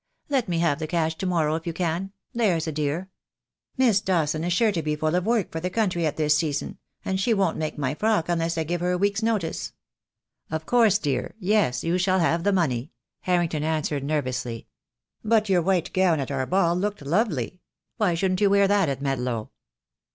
[0.29, 3.11] Let me have the cash to morrow if you can, there's a dear.
[3.77, 5.13] Miss Dawson is sure to be THE DAY WILL COME.
[5.13, 5.13] 31?
[5.13, 8.27] full of work for the country at this season, and she won't make my frock
[8.27, 9.73] unless I give her a week's notice."
[10.49, 14.65] "Of course, dear, yes, you shall have the money," Harrington answered nervously;
[15.23, 17.61] "but your white gown at our ball looked lovely.
[17.97, 19.49] Why shouldn't you wear that at Medlow?"